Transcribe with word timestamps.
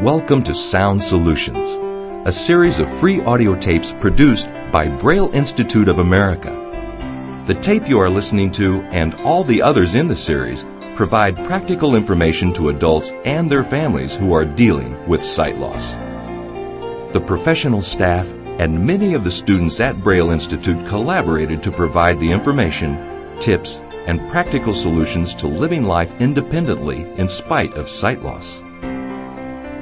Welcome 0.00 0.42
to 0.42 0.56
Sound 0.56 1.00
Solutions, 1.00 1.78
a 2.26 2.32
series 2.32 2.80
of 2.80 2.98
free 2.98 3.20
audio 3.20 3.54
tapes 3.54 3.92
produced 4.00 4.48
by 4.72 4.88
Braille 4.88 5.30
Institute 5.32 5.86
of 5.86 6.00
America. 6.00 6.50
The 7.46 7.54
tape 7.54 7.88
you 7.88 8.00
are 8.00 8.10
listening 8.10 8.50
to 8.52 8.80
and 8.90 9.14
all 9.20 9.44
the 9.44 9.62
others 9.62 9.94
in 9.94 10.08
the 10.08 10.16
series 10.16 10.66
provide 10.96 11.36
practical 11.36 11.94
information 11.94 12.52
to 12.54 12.70
adults 12.70 13.12
and 13.24 13.48
their 13.48 13.62
families 13.62 14.16
who 14.16 14.32
are 14.32 14.44
dealing 14.44 15.06
with 15.06 15.24
sight 15.24 15.58
loss. 15.58 15.94
The 17.12 17.22
professional 17.24 17.80
staff 17.80 18.28
and 18.58 18.84
many 18.84 19.14
of 19.14 19.22
the 19.22 19.30
students 19.30 19.80
at 19.80 20.00
Braille 20.00 20.32
Institute 20.32 20.88
collaborated 20.88 21.62
to 21.62 21.70
provide 21.70 22.18
the 22.18 22.32
information, 22.32 23.38
tips, 23.38 23.78
and 24.06 24.20
practical 24.32 24.74
solutions 24.74 25.34
to 25.36 25.46
living 25.46 25.84
life 25.84 26.12
independently 26.20 27.08
in 27.16 27.28
spite 27.28 27.74
of 27.74 27.88
sight 27.88 28.22
loss. 28.22 28.60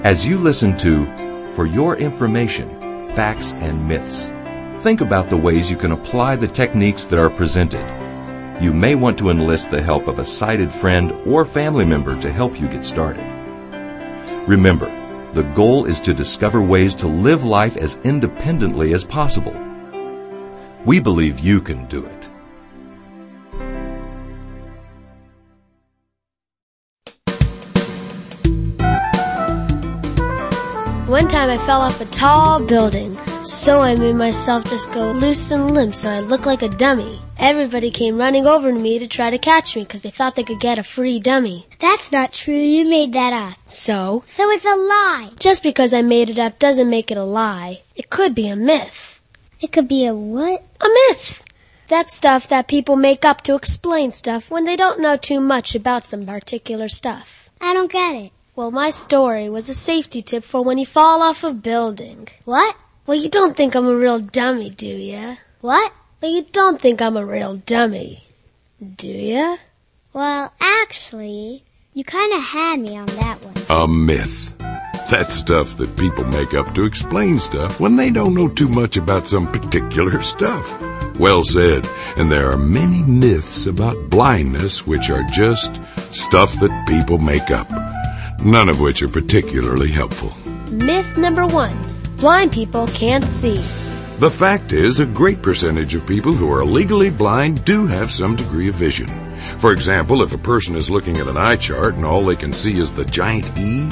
As 0.05 0.27
you 0.27 0.37
listen 0.37 0.77
to 0.79 1.07
For 1.55 1.65
Your 1.65 1.97
Information, 1.97 2.69
Facts 3.15 3.53
and 3.53 3.87
Myths, 3.87 4.27
think 4.83 5.01
about 5.01 5.31
the 5.31 5.37
ways 5.37 5.71
you 5.71 5.77
can 5.77 5.93
apply 5.93 6.35
the 6.35 6.49
techniques 6.49 7.05
that 7.05 7.21
are 7.21 7.31
presented. 7.31 7.87
You 8.61 8.73
may 8.73 8.97
want 8.97 9.17
to 9.19 9.31
enlist 9.31 9.71
the 9.71 9.81
help 9.81 10.09
of 10.09 10.19
a 10.19 10.25
sighted 10.25 10.73
friend 10.73 11.13
or 11.25 11.45
family 11.45 11.85
member 11.85 12.21
to 12.21 12.33
help 12.33 12.61
you 12.61 12.67
get 12.67 12.85
started. 12.85 13.23
Remember, 14.49 14.91
the 15.35 15.45
goal 15.55 15.85
is 15.85 16.01
to 16.01 16.13
discover 16.13 16.61
ways 16.61 16.97
to 16.97 17.07
live 17.07 17.45
life 17.45 17.77
as 17.77 17.99
independently 17.99 18.95
as 18.95 19.05
possible. 19.05 19.55
We 20.85 20.99
believe 20.99 21.39
you 21.39 21.61
can 21.61 21.87
do 21.87 22.05
it. 22.07 22.22
One 31.09 31.27
time 31.29 31.51
I 31.51 31.59
fell 31.59 31.81
off 31.83 32.01
a 32.01 32.05
tall 32.07 32.65
building, 32.65 33.17
so 33.43 33.83
I 33.83 33.97
made 33.97 34.15
myself 34.15 34.65
just 34.71 34.93
go 34.95 35.11
loose 35.11 35.51
and 35.51 35.73
limp 35.73 35.95
so 35.97 36.09
I 36.09 36.21
looked 36.21 36.47
like 36.47 36.63
a 36.63 36.69
dummy. 36.69 37.19
Everybody 37.39 37.91
came 37.91 38.17
running 38.17 38.47
over 38.47 38.73
to 38.73 38.79
me 38.79 39.01
to 39.01 39.09
try 39.09 39.29
to 39.29 39.37
catch 39.37 39.75
me 39.75 39.83
because 39.83 40.03
they 40.03 40.11
thought 40.11 40.37
they 40.37 40.45
could 40.45 40.61
get 40.61 40.79
a 40.79 40.83
free 40.85 41.19
dummy. 41.19 41.67
That's 41.81 42.13
not 42.13 42.33
true. 42.33 42.55
You 42.55 42.89
made 42.89 43.13
that 43.15 43.33
up. 43.33 43.59
So? 43.67 44.23
So 44.27 44.49
it's 44.51 44.65
a 44.65 44.69
lie. 44.69 45.31
Just 45.41 45.65
because 45.65 45.93
I 45.93 46.03
made 46.03 46.31
it 46.31 46.39
up 46.39 46.61
doesn't 46.61 46.89
make 46.89 47.11
it 47.11 47.19
a 47.19 47.25
lie. 47.25 47.83
It 47.97 48.09
could 48.09 48.35
be 48.35 48.49
a 48.49 48.57
myth. 48.57 49.21
It 49.61 49.73
could 49.73 49.89
be 49.89 50.07
a 50.07 50.15
what? 50.15 50.65
A 50.81 50.89
myth! 50.89 51.45
That's 51.89 52.15
stuff 52.15 52.49
that 52.49 52.69
people 52.69 52.97
make 52.97 53.25
up 53.25 53.43
to 53.43 53.55
explain 53.55 54.13
stuff 54.13 54.51
when 54.51 54.65
they 54.65 54.77
don't 54.77 55.01
know 55.01 55.17
too 55.17 55.41
much 55.41 55.75
about 55.75 56.07
some 56.07 56.25
particular 56.25 56.89
stuff. 56.89 57.51
I 57.61 57.75
don't 57.75 57.91
get 57.91 58.15
it. 58.15 58.33
Well, 58.55 58.71
my 58.71 58.91
story 58.91 59.49
was 59.49 59.71
a 59.71 59.75
safety 59.75 60.21
tip 60.21 60.45
for 60.45 60.63
when 60.63 60.77
you 60.77 60.85
fall 60.85 61.23
off 61.23 61.43
a 61.43 61.55
building. 61.55 62.29
What? 62.45 62.77
Well, 63.07 63.17
you 63.17 63.31
don't 63.31 63.57
think 63.57 63.75
I'm 63.75 63.87
a 63.87 63.97
real 63.97 64.19
dummy, 64.19 64.69
do 64.69 64.87
ya? 64.87 65.37
What? 65.63 65.91
Well, 66.21 66.31
you 66.31 66.43
don't 66.53 66.79
think 66.79 67.01
I'm 67.01 67.17
a 67.17 67.25
real 67.25 67.57
dummy, 67.57 68.27
do 68.97 69.09
ya? 69.09 69.57
Well, 70.13 70.53
actually, 70.61 71.65
you 71.95 72.05
kind 72.05 72.35
of 72.35 72.41
had 72.41 72.81
me 72.81 72.99
on 72.99 73.07
that 73.07 73.39
one. 73.43 73.55
A 73.71 73.89
myth. 73.89 74.53
That's 75.09 75.35
stuff 75.35 75.79
that 75.79 75.97
people 75.97 76.25
make 76.25 76.53
up 76.53 76.75
to 76.75 76.85
explain 76.85 77.39
stuff 77.39 77.81
when 77.81 77.97
they 77.97 78.11
don't 78.11 78.35
know 78.35 78.49
too 78.49 78.69
much 78.69 78.99
about 78.99 79.27
some 79.29 79.51
particular 79.51 80.23
stuff. 80.23 81.19
Well 81.19 81.45
said. 81.45 81.87
And 82.19 82.31
there 82.31 82.51
are 82.51 82.59
many 82.59 83.03
myths 83.03 83.67
about 83.67 84.11
blindness 84.11 84.87
which 84.87 85.09
are 85.09 85.23
just 85.33 85.81
stuff 86.13 86.53
that 86.61 86.87
people 86.87 87.17
make 87.17 87.51
up, 87.51 87.67
none 88.45 88.69
of 88.69 88.81
which 88.81 89.03
are 89.03 89.09
particularly 89.09 89.91
helpful. 89.91 90.33
Myth 90.73 91.17
number 91.17 91.47
one. 91.47 91.77
Blind 92.17 92.53
people 92.53 92.87
can't 92.89 93.25
see. 93.25 93.57
The 94.19 94.31
fact 94.31 94.73
is, 94.73 95.01
a 95.01 95.07
great 95.07 95.43
percentage 95.43 95.95
of 95.95 96.07
people 96.07 96.33
who 96.33 96.53
are 96.53 96.65
legally 96.65 97.11
blind 97.11 97.65
do 97.65 97.87
have 97.87 98.13
some 98.13 98.37
degree 98.37 98.69
of 98.69 98.75
vision. 98.77 99.09
For 99.59 99.73
example, 99.73 100.23
if 100.23 100.33
a 100.33 100.39
person 100.39 100.77
is 100.77 100.91
looking 100.91 101.17
at 101.17 101.27
an 101.27 101.37
eye 101.37 101.57
chart 101.57 101.95
and 101.95 102.05
all 102.05 102.25
they 102.25 102.37
can 102.37 102.53
see 102.53 102.79
is 102.79 102.93
the 102.93 103.05
giant 103.05 103.59
E, 103.59 103.89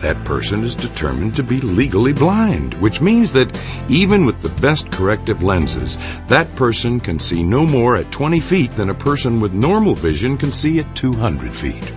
that 0.00 0.22
person 0.24 0.64
is 0.64 0.76
determined 0.76 1.34
to 1.36 1.42
be 1.42 1.60
legally 1.60 2.12
blind, 2.12 2.74
which 2.74 3.00
means 3.00 3.32
that 3.32 3.58
even 3.88 4.26
with 4.26 4.42
the 4.42 4.60
best 4.60 4.90
corrective 4.90 5.42
lenses, 5.42 5.96
that 6.26 6.54
person 6.56 7.00
can 7.00 7.18
see 7.18 7.42
no 7.42 7.64
more 7.66 7.96
at 7.96 8.10
20 8.10 8.40
feet 8.40 8.72
than 8.72 8.90
a 8.90 8.94
person 8.94 9.40
with 9.40 9.54
normal 9.54 9.94
vision 9.94 10.36
can 10.36 10.52
see 10.52 10.80
at 10.80 10.96
200 10.96 11.54
feet. 11.54 11.92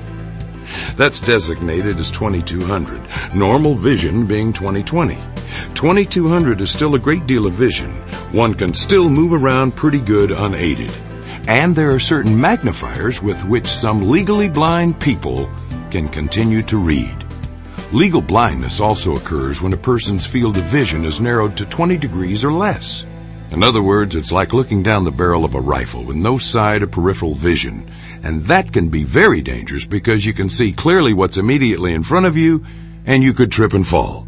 That's 0.98 1.20
designated 1.20 1.98
as 1.98 2.10
2200, 2.10 3.36
normal 3.36 3.76
vision 3.76 4.26
being 4.26 4.54
2020. 4.54 5.18
2200 5.74 6.62
is 6.62 6.72
still 6.72 6.96
a 6.96 7.00
great 7.00 7.28
deal 7.28 7.46
of 7.46 7.54
vision. 7.54 7.92
One 8.32 8.54
can 8.54 8.74
still 8.74 9.10
move 9.10 9.34
around 9.34 9.76
pretty 9.76 10.00
good 10.00 10.32
unaided. 10.32 10.94
And 11.48 11.76
there 11.76 11.94
are 11.94 12.00
certain 12.00 12.40
magnifiers 12.40 13.22
with 13.22 13.44
which 13.44 13.68
some 13.68 14.10
legally 14.10 14.48
blind 14.48 15.00
people 15.02 15.50
can 15.92 16.08
continue 16.08 16.62
to 16.64 16.78
read. 16.78 17.26
Legal 17.92 18.22
blindness 18.22 18.80
also 18.80 19.16
occurs 19.16 19.62
when 19.62 19.74
a 19.74 19.78
person's 19.78 20.26
field 20.26 20.58
of 20.58 20.64
vision 20.64 21.06
is 21.06 21.22
narrowed 21.22 21.58
to 21.58 21.66
20 21.66 21.98
degrees 21.98 22.44
or 22.44 22.52
less. 22.52 23.06
In 23.52 23.64
other 23.64 23.82
words, 23.82 24.16
it's 24.16 24.32
like 24.32 24.54
looking 24.54 24.84
down 24.84 25.04
the 25.04 25.12
barrel 25.12 25.46
of 25.46 25.56
a 25.56 25.62
rifle 25.62 26.04
with 26.04 26.16
no 26.16 26.38
side 26.38 26.82
or 26.82 26.88
peripheral 26.88 27.36
vision. 27.36 27.90
And 28.24 28.46
that 28.46 28.74
can 28.74 28.90
be 28.90 29.04
very 29.04 29.42
dangerous 29.42 29.86
because 29.86 30.26
you 30.26 30.34
can 30.34 30.50
see 30.50 30.72
clearly 30.72 31.14
what's 31.14 31.38
immediately 31.38 31.94
in 31.94 32.04
front 32.04 32.26
of 32.26 32.36
you 32.36 32.66
and 33.06 33.24
you 33.24 33.34
could 33.34 33.52
trip 33.52 33.74
and 33.74 33.86
fall. 33.86 34.28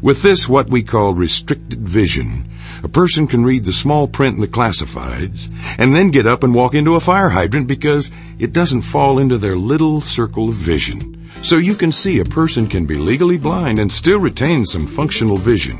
With 0.00 0.22
this, 0.22 0.48
what 0.48 0.70
we 0.70 0.82
call 0.82 1.12
restricted 1.12 1.86
vision, 1.86 2.48
a 2.82 2.88
person 2.88 3.26
can 3.26 3.44
read 3.44 3.64
the 3.64 3.72
small 3.72 4.08
print 4.08 4.36
in 4.36 4.40
the 4.40 4.48
classifieds 4.48 5.48
and 5.76 5.94
then 5.94 6.10
get 6.10 6.26
up 6.26 6.42
and 6.42 6.54
walk 6.54 6.74
into 6.74 6.94
a 6.94 7.00
fire 7.00 7.28
hydrant 7.28 7.66
because 7.66 8.10
it 8.38 8.54
doesn't 8.54 8.82
fall 8.82 9.18
into 9.18 9.36
their 9.36 9.58
little 9.58 10.00
circle 10.00 10.48
of 10.48 10.54
vision. 10.54 11.28
So 11.42 11.56
you 11.56 11.74
can 11.74 11.92
see 11.92 12.20
a 12.20 12.24
person 12.24 12.66
can 12.66 12.86
be 12.86 12.96
legally 12.96 13.36
blind 13.36 13.78
and 13.78 13.92
still 13.92 14.18
retain 14.18 14.64
some 14.64 14.86
functional 14.86 15.36
vision. 15.36 15.78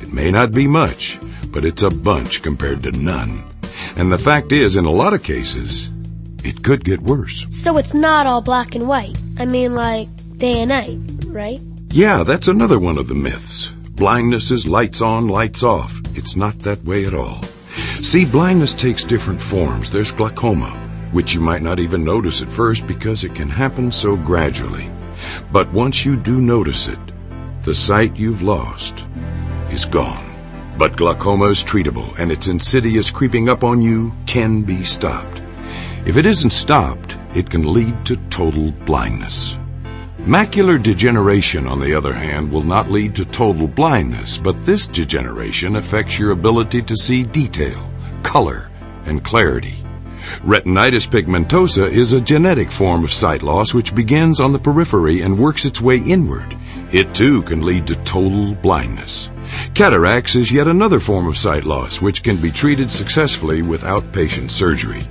It 0.00 0.12
may 0.12 0.30
not 0.30 0.52
be 0.52 0.68
much, 0.68 1.18
but 1.56 1.64
it's 1.64 1.82
a 1.82 1.88
bunch 1.88 2.42
compared 2.42 2.82
to 2.82 2.90
none. 2.92 3.42
And 3.96 4.12
the 4.12 4.18
fact 4.18 4.52
is, 4.52 4.76
in 4.76 4.84
a 4.84 4.90
lot 4.90 5.14
of 5.14 5.22
cases, 5.22 5.88
it 6.44 6.62
could 6.62 6.84
get 6.84 7.00
worse. 7.00 7.46
So 7.50 7.78
it's 7.78 7.94
not 7.94 8.26
all 8.26 8.42
black 8.42 8.74
and 8.74 8.86
white. 8.86 9.16
I 9.38 9.46
mean, 9.46 9.74
like 9.74 10.06
day 10.36 10.60
and 10.60 10.68
night, 10.68 10.98
right? 11.28 11.58
Yeah, 11.88 12.24
that's 12.24 12.48
another 12.48 12.78
one 12.78 12.98
of 12.98 13.08
the 13.08 13.14
myths. 13.14 13.68
Blindness 13.92 14.50
is 14.50 14.68
lights 14.68 15.00
on, 15.00 15.28
lights 15.28 15.62
off. 15.62 15.98
It's 16.14 16.36
not 16.36 16.58
that 16.58 16.84
way 16.84 17.06
at 17.06 17.14
all. 17.14 17.40
See, 18.02 18.26
blindness 18.26 18.74
takes 18.74 19.02
different 19.02 19.40
forms. 19.40 19.88
There's 19.88 20.12
glaucoma, 20.12 21.08
which 21.12 21.32
you 21.32 21.40
might 21.40 21.62
not 21.62 21.80
even 21.80 22.04
notice 22.04 22.42
at 22.42 22.52
first 22.52 22.86
because 22.86 23.24
it 23.24 23.34
can 23.34 23.48
happen 23.48 23.90
so 23.90 24.14
gradually. 24.14 24.92
But 25.50 25.72
once 25.72 26.04
you 26.04 26.18
do 26.18 26.38
notice 26.38 26.86
it, 26.86 27.00
the 27.62 27.74
sight 27.74 28.18
you've 28.18 28.42
lost 28.42 29.06
is 29.70 29.86
gone. 29.86 30.25
But 30.78 30.96
glaucoma 30.96 31.46
is 31.46 31.64
treatable 31.64 32.14
and 32.18 32.30
its 32.30 32.48
insidious 32.48 33.10
creeping 33.10 33.48
up 33.48 33.64
on 33.64 33.80
you 33.80 34.12
can 34.26 34.62
be 34.62 34.84
stopped. 34.84 35.40
If 36.04 36.18
it 36.18 36.26
isn't 36.26 36.52
stopped, 36.52 37.16
it 37.34 37.48
can 37.48 37.72
lead 37.72 38.04
to 38.06 38.16
total 38.28 38.72
blindness. 38.84 39.58
Macular 40.26 40.82
degeneration, 40.82 41.66
on 41.66 41.80
the 41.80 41.94
other 41.94 42.12
hand, 42.12 42.50
will 42.50 42.62
not 42.62 42.90
lead 42.90 43.14
to 43.14 43.24
total 43.24 43.66
blindness, 43.66 44.38
but 44.38 44.66
this 44.66 44.86
degeneration 44.86 45.76
affects 45.76 46.18
your 46.18 46.32
ability 46.32 46.82
to 46.82 46.96
see 46.96 47.22
detail, 47.22 47.90
color, 48.22 48.70
and 49.04 49.24
clarity. 49.24 49.82
Retinitis 50.44 51.08
pigmentosa 51.08 51.88
is 51.88 52.12
a 52.12 52.20
genetic 52.20 52.70
form 52.70 53.04
of 53.04 53.12
sight 53.12 53.42
loss 53.42 53.72
which 53.72 53.94
begins 53.94 54.40
on 54.40 54.52
the 54.52 54.58
periphery 54.58 55.22
and 55.22 55.38
works 55.38 55.64
its 55.64 55.80
way 55.80 55.98
inward. 55.98 56.56
It 56.92 57.14
too 57.14 57.42
can 57.42 57.62
lead 57.62 57.86
to 57.86 57.96
total 58.04 58.54
blindness. 58.56 59.30
Cataracts 59.74 60.36
is 60.36 60.52
yet 60.52 60.68
another 60.68 61.00
form 61.00 61.26
of 61.26 61.36
sight 61.36 61.64
loss 61.64 62.00
which 62.00 62.22
can 62.22 62.36
be 62.36 62.50
treated 62.50 62.90
successfully 62.90 63.62
with 63.62 63.82
outpatient 63.82 64.50
surgery. 64.50 65.02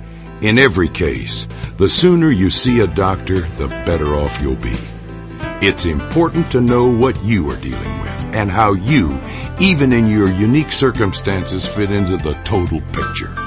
In 0.42 0.58
every 0.58 0.88
case, 0.88 1.46
the 1.78 1.88
sooner 1.88 2.30
you 2.30 2.50
see 2.50 2.80
a 2.80 2.86
doctor, 2.86 3.36
the 3.36 3.68
better 3.86 4.14
off 4.14 4.40
you'll 4.42 4.56
be. 4.56 4.76
It's 5.62 5.86
important 5.86 6.50
to 6.52 6.60
know 6.60 6.88
what 6.88 7.22
you 7.24 7.50
are 7.50 7.60
dealing 7.60 8.00
with 8.00 8.24
and 8.34 8.50
how 8.50 8.74
you, 8.74 9.18
even 9.58 9.92
in 9.92 10.06
your 10.06 10.28
unique 10.28 10.72
circumstances, 10.72 11.66
fit 11.66 11.90
into 11.90 12.16
the 12.18 12.34
total 12.44 12.80
picture. 12.92 13.45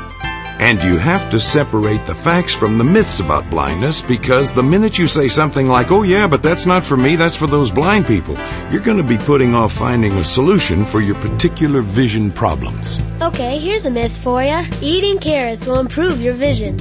And 0.62 0.84
you 0.84 0.98
have 0.98 1.32
to 1.32 1.40
separate 1.40 2.06
the 2.06 2.14
facts 2.14 2.54
from 2.54 2.78
the 2.78 2.84
myths 2.84 3.22
about 3.22 3.50
blindness 3.50 4.02
because 4.02 4.52
the 4.52 4.62
minute 4.62 4.98
you 4.98 5.08
say 5.08 5.30
something 5.30 5.68
like, 5.68 5.90
oh 5.90 6.04
yeah, 6.04 6.28
but 6.28 6.44
that's 6.44 6.66
not 6.66 6.84
for 6.84 6.98
me, 6.98 7.16
that's 7.16 7.38
for 7.38 7.48
those 7.48 7.72
blind 7.72 8.06
people, 8.06 8.38
you're 8.70 8.82
going 8.82 8.98
to 8.98 9.04
be 9.04 9.18
putting 9.18 9.56
off 9.56 9.72
finding 9.72 10.12
a 10.14 10.24
solution 10.24 10.84
for 10.84 11.00
your 11.00 11.16
particular 11.16 11.82
vision 11.82 12.30
problems. 12.30 13.02
Okay, 13.22 13.58
here's 13.58 13.86
a 13.86 13.92
myth 13.92 14.16
for 14.18 14.44
you. 14.44 14.62
Eating 14.82 15.18
carrots 15.18 15.66
will 15.66 15.80
improve 15.80 16.22
your 16.22 16.34
vision. 16.34 16.76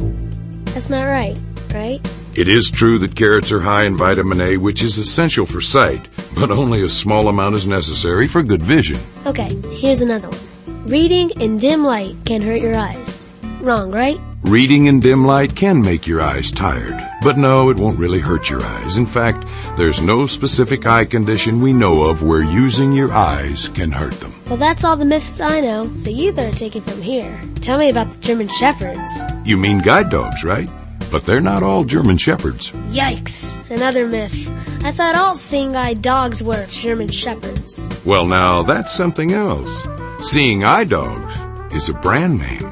That's 0.67 0.91
not 0.91 1.05
right, 1.05 1.39
right? 1.73 2.01
It 2.37 2.49
is 2.49 2.71
true 2.71 2.99
that 2.99 3.15
carrots 3.15 3.53
are 3.53 3.61
high 3.61 3.85
in 3.85 3.97
vitamin 3.97 4.41
A, 4.41 4.57
which 4.57 4.83
is 4.83 4.99
essential 4.99 5.47
for 5.47 5.61
sight, 5.61 6.09
but 6.35 6.51
only 6.51 6.83
a 6.83 6.89
small 6.89 7.29
amount 7.29 7.55
is 7.55 7.67
necessary 7.67 8.27
for 8.27 8.43
good 8.43 8.63
vision. 8.63 8.99
Okay, 9.25 9.55
here's 9.73 10.01
another 10.01 10.29
one. 10.29 10.87
Reading 10.87 11.31
in 11.41 11.59
dim 11.59 11.85
light 11.85 12.15
can 12.25 12.41
hurt 12.41 12.61
your 12.61 12.77
eyes. 12.77 13.18
Wrong, 13.61 13.91
right? 13.91 14.19
Reading 14.43 14.87
in 14.87 15.01
dim 15.01 15.27
light 15.27 15.55
can 15.57 15.81
make 15.81 16.07
your 16.07 16.23
eyes 16.23 16.51
tired, 16.51 16.97
but 17.23 17.37
no, 17.37 17.71
it 17.71 17.77
won't 17.79 17.99
really 17.99 18.21
hurt 18.21 18.49
your 18.49 18.63
eyes. 18.63 18.97
In 18.97 19.05
fact, 19.05 19.47
there's 19.77 20.01
no 20.01 20.27
specific 20.27 20.87
eye 20.87 21.05
condition 21.05 21.61
we 21.61 21.73
know 21.73 22.05
of 22.05 22.23
where 22.23 22.43
using 22.43 22.93
your 22.93 23.13
eyes 23.13 23.69
can 23.69 23.91
hurt 23.91 24.15
them. 24.15 24.33
Well, 24.49 24.57
that's 24.57 24.85
all 24.85 24.97
the 24.97 25.05
myths 25.05 25.41
I 25.41 25.61
know, 25.61 25.89
so 25.97 26.09
you 26.09 26.33
better 26.33 26.57
take 26.57 26.77
it 26.77 26.89
from 26.89 27.03
here. 27.03 27.39
Tell 27.57 27.79
me 27.79 27.91
about 27.91 28.13
the 28.13 28.21
German 28.21 28.49
Shepherds. 28.49 29.21
You 29.45 29.57
mean 29.57 29.81
guide 29.81 30.09
dogs, 30.11 30.45
right? 30.45 30.71
But 31.11 31.27
they're 31.27 31.41
not 31.41 31.63
all 31.63 31.85
German 31.85 32.17
Shepherds. 32.17 32.71
Yikes, 32.91 33.57
another 33.71 34.07
myth. 34.07 34.49
I 34.85 34.93
thought 34.93 35.17
all 35.17 35.35
seeing 35.35 35.75
eye 35.75 35.95
dogs 35.95 36.43
were 36.43 36.67
German 36.67 37.09
Shepherds. 37.09 38.03
Well, 38.07 38.25
now 38.25 38.63
that's 38.63 38.95
something 38.95 39.33
else. 39.33 39.87
Seeing 40.21 40.65
Eye 40.65 40.85
Dogs 40.85 41.39
is 41.75 41.89
a 41.89 41.95
brand 41.95 42.39
name. 42.39 42.68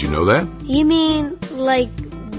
Did 0.00 0.08
you 0.08 0.16
know 0.16 0.24
that? 0.24 0.48
You 0.62 0.86
mean 0.86 1.38
like 1.50 1.90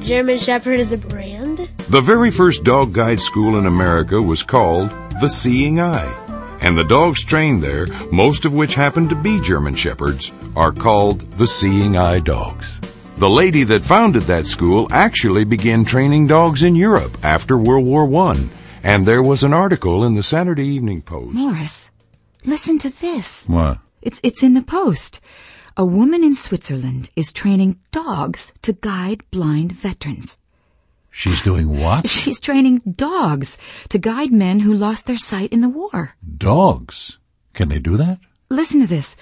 German 0.02 0.40
Shepherd 0.40 0.80
is 0.80 0.94
a 0.94 0.98
brand? 0.98 1.60
The 1.92 2.02
very 2.02 2.32
first 2.32 2.64
dog 2.64 2.92
guide 2.92 3.20
school 3.20 3.60
in 3.60 3.68
America 3.68 4.20
was 4.20 4.42
called 4.42 4.90
the 5.22 5.28
Seeing 5.28 5.80
Eye. 5.80 6.58
And 6.64 6.76
the 6.76 6.84
dogs 6.84 7.24
trained 7.24 7.62
there, 7.62 7.86
most 8.12 8.46
of 8.46 8.54
which 8.56 8.74
happen 8.74 9.08
to 9.10 9.16
be 9.16 9.40
German 9.40 9.76
Shepherds, 9.76 10.32
are 10.56 10.72
called 10.72 11.22
the 11.34 11.46
Seeing 11.46 11.98
Eye 11.98 12.18
Dogs. 12.18 12.80
The 13.18 13.30
lady 13.30 13.64
that 13.66 13.84
founded 13.84 14.24
that 14.24 14.48
school 14.48 14.88
actually 14.90 15.44
began 15.44 15.86
training 15.86 16.26
dogs 16.26 16.64
in 16.64 16.76
Europe 16.76 17.16
after 17.24 17.60
World 17.60 17.86
War 17.86 18.12
I. 18.26 18.44
And 18.82 19.06
there 19.06 19.22
was 19.22 19.44
an 19.44 19.54
article 19.54 20.04
in 20.04 20.16
the 20.16 20.24
Saturday 20.24 20.66
Evening 20.66 21.04
Post. 21.04 21.36
Morris, 21.36 21.92
listen 22.44 22.80
to 22.80 22.90
this. 22.90 23.48
What? 23.48 23.78
It's, 24.02 24.20
it's 24.24 24.42
in 24.42 24.56
the 24.56 24.64
post. 24.64 25.22
A 25.78 25.86
woman 25.86 26.22
in 26.22 26.36
Switzerland 26.36 27.10
is 27.16 27.32
training 27.32 27.80
dogs 27.92 28.52
to 28.62 28.74
guide 28.74 29.24
blind 29.32 29.72
veterans. 29.72 30.38
She's 31.10 31.42
doing 31.42 31.80
what? 31.80 32.08
She's 32.10 32.42
training 32.42 32.80
dogs 32.80 33.58
to 33.88 33.98
guide 33.98 34.34
men 34.34 34.60
who 34.60 34.74
lost 34.74 35.06
their 35.06 35.18
sight 35.18 35.54
in 35.54 35.62
the 35.62 35.70
war. 35.70 36.16
Dogs. 36.38 37.20
Can 37.54 37.70
they 37.70 37.80
do 37.80 37.96
that? 37.96 38.20
Listen 38.50 38.82
to 38.82 38.88
this. 38.88 39.16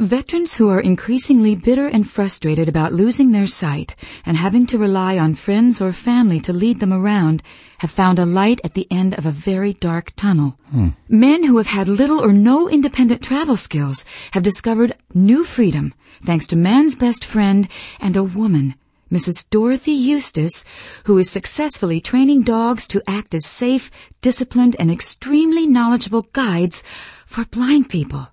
Veterans 0.00 0.56
who 0.56 0.70
are 0.70 0.80
increasingly 0.80 1.54
bitter 1.54 1.86
and 1.86 2.08
frustrated 2.08 2.70
about 2.70 2.94
losing 2.94 3.32
their 3.32 3.46
sight 3.46 3.94
and 4.24 4.34
having 4.34 4.64
to 4.64 4.78
rely 4.78 5.18
on 5.18 5.34
friends 5.34 5.78
or 5.78 5.92
family 5.92 6.40
to 6.40 6.54
lead 6.54 6.80
them 6.80 6.90
around 6.90 7.42
have 7.80 7.90
found 7.90 8.18
a 8.18 8.24
light 8.24 8.62
at 8.64 8.72
the 8.72 8.86
end 8.90 9.12
of 9.12 9.26
a 9.26 9.30
very 9.30 9.74
dark 9.74 10.16
tunnel. 10.16 10.58
Hmm. 10.70 10.88
Men 11.06 11.44
who 11.44 11.58
have 11.58 11.66
had 11.66 11.86
little 11.86 12.18
or 12.18 12.32
no 12.32 12.66
independent 12.66 13.22
travel 13.22 13.58
skills 13.58 14.06
have 14.30 14.42
discovered 14.42 14.96
new 15.12 15.44
freedom 15.44 15.92
thanks 16.22 16.46
to 16.46 16.56
man's 16.56 16.94
best 16.94 17.22
friend 17.22 17.68
and 18.00 18.16
a 18.16 18.24
woman, 18.24 18.76
Mrs. 19.12 19.50
Dorothy 19.50 19.92
Eustis, 19.92 20.64
who 21.04 21.18
is 21.18 21.28
successfully 21.28 22.00
training 22.00 22.40
dogs 22.40 22.88
to 22.88 23.02
act 23.06 23.34
as 23.34 23.44
safe, 23.44 23.90
disciplined, 24.22 24.76
and 24.78 24.90
extremely 24.90 25.66
knowledgeable 25.66 26.22
guides 26.32 26.82
for 27.26 27.44
blind 27.44 27.90
people. 27.90 28.28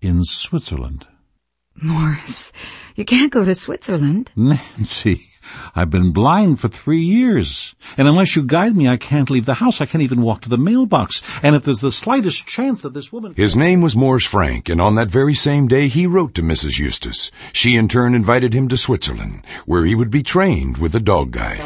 In 0.00 0.24
Switzerland. 0.24 1.06
Morris, 1.82 2.52
you 2.94 3.04
can't 3.04 3.32
go 3.32 3.44
to 3.44 3.54
Switzerland. 3.54 4.30
Nancy, 4.36 5.30
I've 5.74 5.88
been 5.90 6.12
blind 6.12 6.60
for 6.60 6.68
three 6.68 7.00
years. 7.00 7.74
And 7.96 8.06
unless 8.06 8.36
you 8.36 8.42
guide 8.42 8.76
me, 8.76 8.88
I 8.88 8.98
can't 8.98 9.30
leave 9.30 9.46
the 9.46 9.54
house. 9.54 9.80
I 9.80 9.86
can't 9.86 10.02
even 10.02 10.20
walk 10.20 10.42
to 10.42 10.48
the 10.48 10.58
mailbox. 10.58 11.22
And 11.42 11.56
if 11.56 11.62
there's 11.64 11.80
the 11.80 11.90
slightest 11.90 12.46
chance 12.46 12.82
that 12.82 12.92
this 12.92 13.12
woman... 13.12 13.34
His 13.34 13.56
name 13.56 13.80
was 13.80 13.96
Morris 13.96 14.26
Frank, 14.26 14.68
and 14.68 14.80
on 14.80 14.94
that 14.96 15.08
very 15.08 15.34
same 15.34 15.68
day 15.68 15.88
he 15.88 16.06
wrote 16.06 16.34
to 16.34 16.42
Mrs. 16.42 16.78
Eustis. 16.78 17.30
She 17.52 17.76
in 17.76 17.88
turn 17.88 18.14
invited 18.14 18.52
him 18.52 18.68
to 18.68 18.76
Switzerland, 18.76 19.42
where 19.64 19.84
he 19.84 19.94
would 19.94 20.10
be 20.10 20.22
trained 20.22 20.76
with 20.76 20.94
a 20.94 21.00
dog 21.00 21.30
guide. 21.30 21.64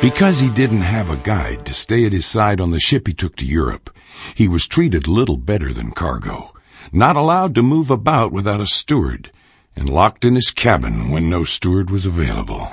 Because 0.00 0.40
he 0.40 0.48
didn't 0.48 0.80
have 0.80 1.10
a 1.10 1.16
guide 1.16 1.64
to 1.66 1.74
stay 1.74 2.06
at 2.06 2.12
his 2.12 2.26
side 2.26 2.60
on 2.60 2.70
the 2.70 2.80
ship 2.80 3.06
he 3.06 3.12
took 3.12 3.36
to 3.36 3.44
Europe, 3.44 3.90
he 4.34 4.48
was 4.48 4.66
treated 4.66 5.06
little 5.06 5.36
better 5.36 5.72
than 5.72 5.92
cargo, 5.92 6.51
not 6.90 7.16
allowed 7.16 7.54
to 7.54 7.62
move 7.62 7.90
about 7.90 8.32
without 8.32 8.60
a 8.60 8.66
steward, 8.66 9.30
and 9.76 9.88
locked 9.88 10.24
in 10.24 10.34
his 10.34 10.50
cabin 10.50 11.10
when 11.10 11.30
no 11.30 11.44
steward 11.44 11.90
was 11.90 12.06
available. 12.06 12.68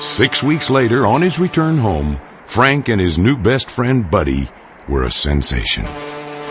Six 0.00 0.42
weeks 0.42 0.70
later, 0.70 1.06
on 1.06 1.22
his 1.22 1.38
return 1.38 1.78
home, 1.78 2.20
Frank 2.44 2.88
and 2.88 3.00
his 3.00 3.18
new 3.18 3.36
best 3.36 3.70
friend 3.70 4.10
Buddy 4.10 4.48
were 4.88 5.04
a 5.04 5.10
sensation. 5.10 5.86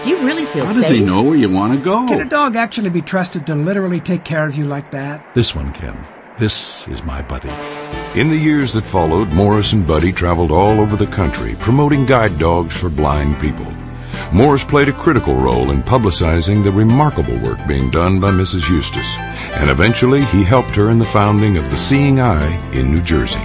Do 0.04 0.10
you 0.10 0.18
really 0.26 0.46
feel 0.46 0.66
How 0.66 0.74
does 0.74 0.90
he 0.90 1.00
know 1.00 1.22
where 1.22 1.36
you 1.36 1.50
want 1.50 1.74
to 1.74 1.80
go? 1.80 2.08
Can 2.08 2.22
a 2.22 2.30
dog 2.30 2.56
actually 2.56 2.90
be 2.90 3.02
trusted 3.02 3.46
to 3.48 3.56
literally 3.56 4.02
take 4.02 4.24
care 4.26 4.46
of 4.46 4.56
you 4.56 4.66
like 4.66 4.92
that? 4.92 5.34
This 5.34 5.56
one 5.56 5.72
can. 5.72 6.06
This 6.40 6.88
is 6.88 7.04
my 7.04 7.22
buddy. 7.22 7.52
In 8.20 8.30
the 8.30 8.38
years 8.38 8.74
that 8.74 8.86
followed, 8.86 9.32
Morris 9.32 9.74
and 9.74 9.88
Buddy 9.88 10.12
traveled 10.12 10.52
all 10.52 10.80
over 10.80 10.96
the 10.96 11.08
country 11.08 11.56
promoting 11.60 12.06
guide 12.06 12.38
dogs 12.38 12.76
for 12.76 12.90
blind 12.90 13.40
people. 13.40 13.72
Morris 14.34 14.64
played 14.64 14.90
a 14.90 14.94
critical 14.94 15.36
role 15.36 15.70
in 15.70 15.84
publicizing 15.84 16.64
the 16.64 16.72
remarkable 16.72 17.38
work 17.44 17.60
being 17.68 17.92
done 17.92 18.20
by 18.20 18.32
Mrs. 18.32 18.68
Eustis, 18.68 19.06
and 19.54 19.70
eventually 19.70 20.26
he 20.26 20.44
helped 20.44 20.72
her 20.72 20.90
in 20.90 20.98
the 20.98 21.06
founding 21.06 21.56
of 21.56 21.70
the 21.70 21.78
Seeing 21.78 22.20
Eye 22.20 22.72
in 22.74 22.90
New 22.90 23.02
Jersey. 23.04 23.44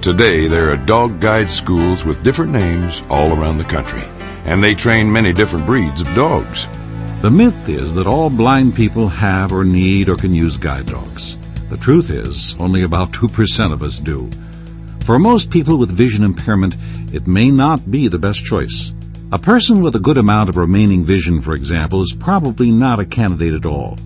Today, 0.00 0.46
there 0.46 0.70
are 0.70 0.76
dog 0.76 1.18
guide 1.20 1.50
schools 1.50 2.04
with 2.04 2.22
different 2.22 2.52
names 2.52 3.02
all 3.10 3.32
around 3.32 3.58
the 3.58 3.64
country, 3.64 4.00
and 4.44 4.62
they 4.62 4.76
train 4.76 5.12
many 5.12 5.32
different 5.32 5.66
breeds 5.66 6.00
of 6.00 6.14
dogs. 6.14 6.68
The 7.20 7.30
myth 7.30 7.68
is 7.68 7.92
that 7.96 8.06
all 8.06 8.30
blind 8.30 8.76
people 8.76 9.08
have 9.08 9.52
or 9.52 9.64
need 9.64 10.08
or 10.08 10.14
can 10.14 10.32
use 10.32 10.56
guide 10.56 10.86
dogs. 10.86 11.34
The 11.68 11.76
truth 11.76 12.10
is, 12.10 12.54
only 12.60 12.84
about 12.84 13.10
2% 13.10 13.72
of 13.72 13.82
us 13.82 13.98
do. 13.98 14.30
For 15.04 15.18
most 15.18 15.50
people 15.50 15.78
with 15.78 15.90
vision 15.90 16.22
impairment, 16.22 16.76
it 17.12 17.26
may 17.26 17.50
not 17.50 17.90
be 17.90 18.06
the 18.06 18.20
best 18.20 18.44
choice. 18.44 18.92
A 19.30 19.38
person 19.38 19.82
with 19.82 19.94
a 19.94 20.00
good 20.00 20.16
amount 20.16 20.48
of 20.48 20.56
remaining 20.56 21.04
vision, 21.04 21.42
for 21.42 21.52
example, 21.52 22.00
is 22.00 22.16
probably 22.18 22.70
not 22.70 22.98
a 22.98 23.04
candidate 23.04 23.52
at 23.52 23.66
all. 23.66 23.98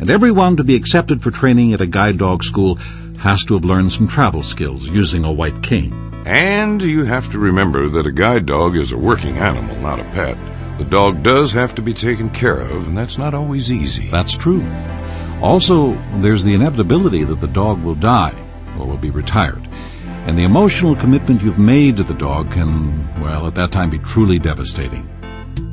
And 0.00 0.10
everyone 0.10 0.56
to 0.56 0.64
be 0.64 0.74
accepted 0.74 1.22
for 1.22 1.30
training 1.30 1.72
at 1.72 1.80
a 1.80 1.86
guide 1.86 2.18
dog 2.18 2.42
school 2.42 2.74
has 3.20 3.44
to 3.44 3.54
have 3.54 3.64
learned 3.64 3.92
some 3.92 4.08
travel 4.08 4.42
skills 4.42 4.88
using 4.88 5.24
a 5.24 5.32
white 5.32 5.62
cane. 5.62 5.92
And 6.26 6.82
you 6.82 7.04
have 7.04 7.30
to 7.30 7.38
remember 7.38 7.88
that 7.90 8.08
a 8.08 8.10
guide 8.12 8.46
dog 8.46 8.76
is 8.76 8.90
a 8.90 8.98
working 8.98 9.38
animal, 9.38 9.76
not 9.76 10.00
a 10.00 10.04
pet. 10.04 10.36
The 10.78 10.84
dog 10.84 11.22
does 11.22 11.52
have 11.52 11.76
to 11.76 11.82
be 11.82 11.94
taken 11.94 12.28
care 12.30 12.58
of, 12.58 12.88
and 12.88 12.98
that's 12.98 13.18
not 13.18 13.34
always 13.34 13.70
easy. 13.70 14.08
That's 14.08 14.36
true. 14.36 14.66
Also, 15.40 15.92
there's 16.22 16.42
the 16.42 16.54
inevitability 16.54 17.22
that 17.22 17.40
the 17.40 17.46
dog 17.46 17.84
will 17.84 17.94
die 17.94 18.34
or 18.80 18.86
will 18.88 18.98
be 18.98 19.10
retired. 19.10 19.68
And 20.26 20.36
the 20.36 20.42
emotional 20.42 20.96
commitment 20.96 21.40
you've 21.40 21.58
made 21.58 21.96
to 21.98 22.02
the 22.02 22.12
dog 22.12 22.50
can, 22.50 23.08
well, 23.20 23.46
at 23.46 23.54
that 23.54 23.70
time 23.70 23.90
be 23.90 23.98
truly 24.00 24.40
devastating. 24.40 25.08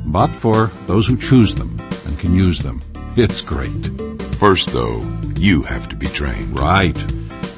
But 0.06 0.28
for 0.28 0.68
those 0.86 1.08
who 1.08 1.16
choose 1.16 1.56
them 1.56 1.76
and 2.06 2.16
can 2.20 2.34
use 2.34 2.60
them, 2.60 2.80
it's 3.16 3.40
great. 3.40 3.90
First, 4.38 4.72
though, 4.72 5.02
you 5.36 5.62
have 5.62 5.88
to 5.88 5.96
be 5.96 6.06
trained. 6.06 6.56
Right. 6.56 6.96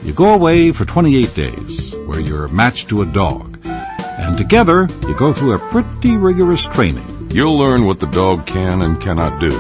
You 0.05 0.15
go 0.15 0.33
away 0.33 0.73
for 0.73 0.87
28 0.87 1.35
days, 1.35 1.95
where 2.07 2.21
you're 2.21 2.49
matched 2.49 2.89
to 2.89 3.03
a 3.03 3.07
dog. 3.07 3.59
And 3.67 4.39
together, 4.39 4.89
you 5.07 5.15
go 5.17 5.35
through 5.35 5.53
a 5.53 5.71
pretty 5.71 6.17
rigorous 6.17 6.67
training. 6.67 7.05
You'll 7.31 7.59
learn 7.59 7.85
what 7.85 8.01
the 8.01 8.07
dog 8.07 8.47
can 8.47 8.83
and 8.83 8.99
cannot 9.03 9.39
do. 9.39 9.51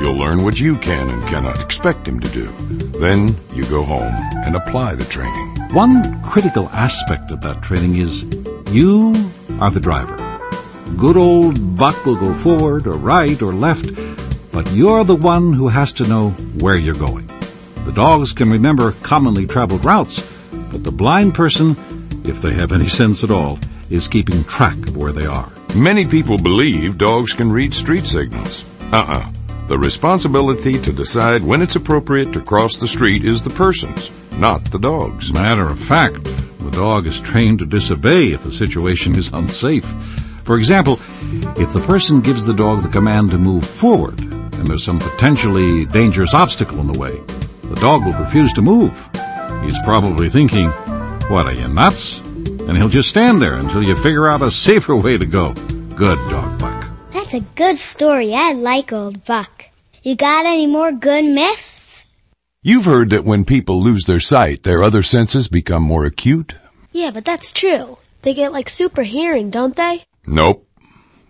You'll 0.00 0.16
learn 0.16 0.44
what 0.44 0.60
you 0.60 0.76
can 0.76 1.08
and 1.08 1.22
cannot 1.26 1.60
expect 1.60 2.06
him 2.06 2.20
to 2.20 2.30
do. 2.30 2.46
Then 3.00 3.34
you 3.52 3.64
go 3.64 3.82
home 3.82 4.14
and 4.44 4.54
apply 4.54 4.94
the 4.94 5.04
training. 5.04 5.53
One 5.74 6.22
critical 6.22 6.68
aspect 6.68 7.32
of 7.32 7.40
that 7.40 7.60
training 7.60 7.96
is 7.96 8.22
you 8.72 9.12
are 9.60 9.72
the 9.72 9.80
driver. 9.80 10.16
Good 10.96 11.16
old 11.16 11.76
Buck 11.76 12.06
will 12.06 12.14
go 12.14 12.32
forward 12.32 12.86
or 12.86 12.92
right 12.92 13.42
or 13.42 13.52
left, 13.52 13.90
but 14.52 14.70
you're 14.70 15.02
the 15.02 15.16
one 15.16 15.52
who 15.52 15.66
has 15.66 15.92
to 15.94 16.08
know 16.08 16.30
where 16.60 16.76
you're 16.76 16.94
going. 16.94 17.26
The 17.86 17.92
dogs 17.92 18.32
can 18.32 18.52
remember 18.52 18.92
commonly 19.02 19.48
traveled 19.48 19.84
routes, 19.84 20.22
but 20.70 20.84
the 20.84 20.92
blind 20.92 21.34
person, 21.34 21.70
if 22.24 22.40
they 22.40 22.52
have 22.52 22.70
any 22.70 22.88
sense 23.00 23.24
at 23.24 23.32
all, 23.32 23.58
is 23.90 24.06
keeping 24.06 24.44
track 24.44 24.78
of 24.86 24.96
where 24.96 25.10
they 25.10 25.26
are. 25.26 25.50
Many 25.76 26.06
people 26.06 26.38
believe 26.38 26.98
dogs 26.98 27.32
can 27.32 27.50
read 27.50 27.74
street 27.74 28.04
signals. 28.04 28.62
Uh-uh. 28.92 29.28
The 29.66 29.78
responsibility 29.78 30.74
to 30.74 30.92
decide 30.92 31.42
when 31.42 31.62
it's 31.62 31.74
appropriate 31.74 32.32
to 32.34 32.40
cross 32.40 32.76
the 32.76 32.86
street 32.86 33.24
is 33.24 33.42
the 33.42 33.50
person's, 33.50 34.08
not 34.38 34.64
the 34.70 34.78
dog's. 34.78 35.32
Matter 35.32 35.68
of 35.68 35.78
fact, 35.78 36.22
the 36.58 36.70
dog 36.72 37.06
is 37.06 37.20
trained 37.20 37.58
to 37.60 37.66
disobey 37.66 38.32
if 38.32 38.42
the 38.42 38.52
situation 38.52 39.16
is 39.16 39.28
unsafe. 39.32 39.84
For 40.44 40.56
example, 40.58 40.94
if 41.56 41.72
the 41.72 41.84
person 41.86 42.20
gives 42.20 42.44
the 42.44 42.52
dog 42.54 42.82
the 42.82 42.88
command 42.88 43.30
to 43.30 43.38
move 43.38 43.64
forward 43.64 44.20
and 44.20 44.66
there's 44.66 44.84
some 44.84 44.98
potentially 44.98 45.86
dangerous 45.86 46.34
obstacle 46.34 46.80
in 46.80 46.86
the 46.92 46.98
way, 46.98 47.12
the 47.68 47.78
dog 47.80 48.04
will 48.04 48.12
refuse 48.20 48.52
to 48.54 48.62
move. 48.62 48.92
He's 49.62 49.78
probably 49.84 50.28
thinking, 50.28 50.68
What 51.30 51.46
are 51.46 51.54
you 51.54 51.68
nuts? 51.68 52.20
and 52.66 52.76
he'll 52.78 52.88
just 52.88 53.10
stand 53.10 53.40
there 53.42 53.54
until 53.54 53.82
you 53.82 53.94
figure 53.96 54.26
out 54.28 54.40
a 54.42 54.50
safer 54.50 54.96
way 54.96 55.18
to 55.18 55.26
go. 55.26 55.52
Good 55.96 56.18
dog, 56.30 56.58
Buck. 56.58 56.86
That's 57.12 57.34
a 57.34 57.40
good 57.40 57.76
story. 57.78 58.34
I 58.34 58.52
like 58.52 58.92
old 58.92 59.24
Buck. 59.24 59.66
You 60.02 60.16
got 60.16 60.44
any 60.46 60.66
more 60.66 60.90
good 60.92 61.24
myths? 61.24 61.73
You've 62.66 62.86
heard 62.86 63.10
that 63.10 63.26
when 63.26 63.44
people 63.44 63.82
lose 63.82 64.06
their 64.06 64.20
sight, 64.20 64.62
their 64.62 64.82
other 64.82 65.02
senses 65.02 65.48
become 65.48 65.82
more 65.82 66.06
acute? 66.06 66.54
Yeah, 66.92 67.10
but 67.10 67.26
that's 67.26 67.52
true. 67.52 67.98
They 68.22 68.32
get 68.32 68.52
like 68.52 68.70
super 68.70 69.02
hearing, 69.02 69.50
don't 69.50 69.76
they? 69.76 70.04
Nope. 70.26 70.66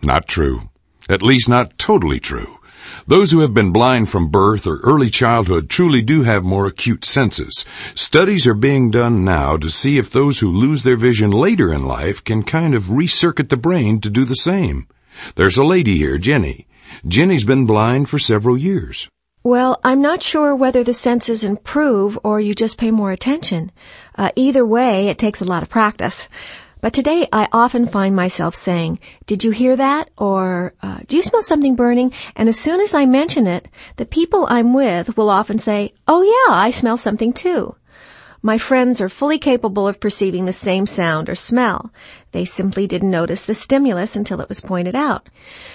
Not 0.01 0.29
true. 0.29 0.71
At 1.09 1.23
least 1.23 1.49
not 1.49 1.77
totally 1.77 2.21
true. 2.21 2.61
Those 3.09 3.33
who 3.33 3.41
have 3.41 3.53
been 3.53 3.73
blind 3.73 4.11
from 4.11 4.31
birth 4.31 4.65
or 4.65 4.79
early 4.85 5.11
childhood 5.11 5.69
truly 5.69 6.03
do 6.03 6.23
have 6.23 6.45
more 6.45 6.67
acute 6.67 7.05
senses. 7.05 7.65
Studies 7.97 8.47
are 8.47 8.55
being 8.55 8.93
done 8.93 9.25
now 9.25 9.57
to 9.57 9.71
see 9.71 9.99
if 9.99 10.13
those 10.13 10.39
who 10.39 10.53
lose 10.53 10.85
their 10.85 10.97
vision 10.97 11.33
later 11.33 11.73
in 11.73 11.85
life 11.85 12.23
can 12.23 12.45
kind 12.45 12.77
of 12.77 12.85
recircuit 12.85 13.49
the 13.49 13.57
brain 13.57 14.01
to 14.03 14.09
do 14.09 14.25
the 14.25 14.37
same. 14.37 14.87
There's 15.35 15.59
a 15.59 15.65
lady 15.65 15.97
here, 15.97 16.17
Jenny. 16.17 16.69
Jenny's 17.05 17.43
been 17.43 17.67
blind 17.67 18.09
for 18.09 18.21
several 18.21 18.57
years. 18.57 19.09
Well, 19.47 19.79
I'm 19.85 20.01
not 20.01 20.23
sure 20.23 20.57
whether 20.57 20.83
the 20.83 20.95
senses 20.95 21.45
improve 21.45 22.19
or 22.25 22.41
you 22.41 22.55
just 22.55 22.79
pay 22.79 22.91
more 22.91 23.13
attention. 23.13 23.73
Uh, 24.17 24.31
either 24.37 24.65
way, 24.65 25.09
it 25.09 25.19
takes 25.19 25.43
a 25.43 25.45
lot 25.45 25.63
of 25.63 25.69
practice. 25.69 26.29
But 26.81 26.95
today 26.95 27.29
I 27.31 27.49
often 27.53 27.85
find 27.85 28.17
myself 28.17 28.55
saying, 28.55 29.01
did 29.27 29.45
you 29.45 29.51
hear 29.51 29.77
that? 29.77 30.09
Or, 30.17 30.73
uh, 30.83 31.01
do 31.07 31.17
you 31.17 31.23
smell 31.23 31.43
something 31.43 31.77
burning? 31.77 32.11
And 32.35 32.49
as 32.49 32.59
soon 32.59 32.81
as 32.81 32.95
I 32.95 33.05
mention 33.05 33.47
it, 33.47 33.69
the 33.97 34.07
people 34.07 34.47
I'm 34.49 34.73
with 34.73 35.15
will 35.15 35.29
often 35.29 35.59
say, 35.59 35.93
oh 36.09 36.23
yeah, 36.23 36.55
I 36.55 36.71
smell 36.71 36.97
something 36.97 37.35
too. 37.35 37.77
My 38.47 38.59
friends 38.59 39.01
are 39.01 39.09
fully 39.09 39.39
capable 39.39 39.89
of 39.89 40.01
perceiving 40.01 40.45
the 40.45 40.53
same 40.53 40.85
sound 40.85 41.31
or 41.31 41.35
smell. 41.35 41.91
They 42.33 42.45
simply 42.45 42.87
didn't 42.87 43.11
notice 43.11 43.47
the 43.47 43.55
stimulus 43.55 44.17
until 44.17 44.39
it 44.43 44.51
was 44.51 44.61
pointed 44.61 44.95
out. 44.95 45.31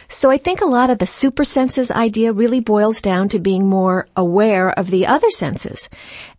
So 0.07 0.29
I 0.29 0.37
think 0.37 0.61
a 0.61 0.67
lot 0.67 0.91
of 0.91 0.99
the 0.99 1.07
super 1.07 1.43
senses 1.43 1.89
idea 1.89 2.31
really 2.31 2.59
boils 2.59 3.01
down 3.01 3.27
to 3.29 3.39
being 3.39 3.65
more 3.65 4.07
aware 4.15 4.69
of 4.69 4.91
the 4.91 5.07
other 5.07 5.31
senses. 5.31 5.89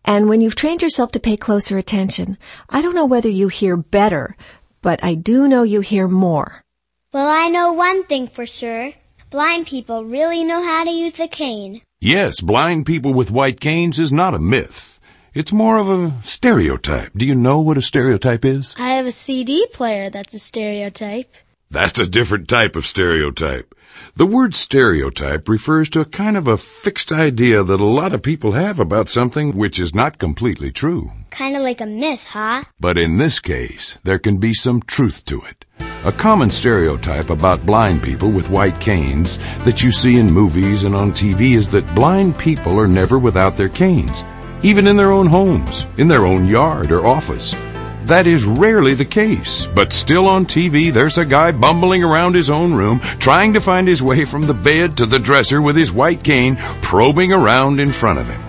And 0.04 0.28
when 0.28 0.40
you've 0.40 0.54
trained 0.54 0.82
yourself 0.82 1.10
to 1.12 1.18
pay 1.18 1.36
closer 1.36 1.76
attention, 1.76 2.38
I 2.68 2.80
don't 2.80 2.94
know 2.94 3.06
whether 3.06 3.28
you 3.28 3.48
hear 3.48 3.76
better, 3.76 4.36
but 4.82 5.02
I 5.02 5.16
do 5.16 5.48
know 5.48 5.64
you 5.64 5.80
hear 5.80 6.06
more. 6.06 6.62
Well, 7.12 7.28
I 7.28 7.48
know 7.48 7.72
one 7.72 8.04
thing 8.04 8.28
for 8.28 8.46
sure. 8.46 8.92
Blind 9.30 9.66
people 9.66 10.04
really 10.04 10.44
know 10.44 10.62
how 10.62 10.84
to 10.84 10.90
use 10.92 11.14
the 11.14 11.26
cane. 11.26 11.82
Yes, 12.00 12.40
blind 12.40 12.86
people 12.86 13.12
with 13.12 13.32
white 13.32 13.58
canes 13.58 13.98
is 13.98 14.12
not 14.12 14.32
a 14.32 14.38
myth. 14.38 14.99
It's 15.32 15.52
more 15.52 15.78
of 15.78 15.88
a 15.88 16.12
stereotype. 16.24 17.12
Do 17.16 17.24
you 17.24 17.36
know 17.36 17.60
what 17.60 17.78
a 17.78 17.82
stereotype 17.82 18.44
is? 18.44 18.74
I 18.76 18.94
have 18.94 19.06
a 19.06 19.12
CD 19.12 19.64
player 19.72 20.10
that's 20.10 20.34
a 20.34 20.40
stereotype. 20.40 21.32
That's 21.70 22.00
a 22.00 22.06
different 22.08 22.48
type 22.48 22.74
of 22.74 22.84
stereotype. 22.84 23.72
The 24.16 24.26
word 24.26 24.56
stereotype 24.56 25.48
refers 25.48 25.88
to 25.90 26.00
a 26.00 26.04
kind 26.04 26.36
of 26.36 26.48
a 26.48 26.56
fixed 26.56 27.12
idea 27.12 27.62
that 27.62 27.80
a 27.80 27.84
lot 27.84 28.12
of 28.12 28.22
people 28.22 28.52
have 28.52 28.80
about 28.80 29.08
something 29.08 29.52
which 29.52 29.78
is 29.78 29.94
not 29.94 30.18
completely 30.18 30.72
true. 30.72 31.12
Kinda 31.30 31.60
like 31.60 31.80
a 31.80 31.86
myth, 31.86 32.24
huh? 32.30 32.64
But 32.80 32.98
in 32.98 33.18
this 33.18 33.38
case, 33.38 33.98
there 34.02 34.18
can 34.18 34.38
be 34.38 34.52
some 34.52 34.82
truth 34.82 35.24
to 35.26 35.42
it. 35.42 35.64
A 36.04 36.10
common 36.10 36.50
stereotype 36.50 37.30
about 37.30 37.64
blind 37.64 38.02
people 38.02 38.32
with 38.32 38.50
white 38.50 38.80
canes 38.80 39.38
that 39.64 39.84
you 39.84 39.92
see 39.92 40.18
in 40.18 40.32
movies 40.32 40.82
and 40.82 40.96
on 40.96 41.12
TV 41.12 41.54
is 41.54 41.68
that 41.68 41.94
blind 41.94 42.36
people 42.36 42.80
are 42.80 42.88
never 42.88 43.16
without 43.16 43.56
their 43.56 43.68
canes 43.68 44.24
even 44.62 44.86
in 44.86 44.96
their 44.96 45.12
own 45.12 45.26
homes, 45.26 45.86
in 45.96 46.08
their 46.08 46.26
own 46.26 46.46
yard 46.46 46.90
or 46.90 47.06
office. 47.06 47.52
That 48.04 48.26
is 48.26 48.44
rarely 48.44 48.94
the 48.94 49.04
case, 49.04 49.68
but 49.74 49.92
still 49.92 50.26
on 50.26 50.44
TV 50.44 50.92
there's 50.92 51.18
a 51.18 51.24
guy 51.24 51.52
bumbling 51.52 52.02
around 52.02 52.34
his 52.34 52.50
own 52.50 52.72
room, 52.72 53.00
trying 53.00 53.52
to 53.52 53.60
find 53.60 53.86
his 53.86 54.02
way 54.02 54.24
from 54.24 54.42
the 54.42 54.54
bed 54.54 54.96
to 54.96 55.06
the 55.06 55.18
dresser 55.18 55.62
with 55.62 55.76
his 55.76 55.92
white 55.92 56.24
cane, 56.24 56.56
probing 56.82 57.32
around 57.32 57.80
in 57.80 57.92
front 57.92 58.18
of 58.18 58.28
him. 58.28 58.40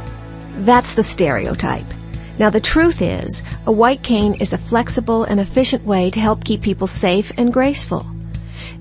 That's 0.65 0.95
the 0.95 1.03
stereotype. 1.03 1.85
Now 2.39 2.49
the 2.49 2.59
truth 2.59 3.01
is, 3.01 3.43
a 3.67 3.71
white 3.71 4.01
cane 4.01 4.33
is 4.41 4.53
a 4.53 4.57
flexible 4.57 5.25
and 5.25 5.39
efficient 5.39 5.85
way 5.85 6.09
to 6.09 6.19
help 6.19 6.43
keep 6.43 6.61
people 6.61 6.87
safe 6.87 7.31
and 7.37 7.53
graceful. 7.53 8.05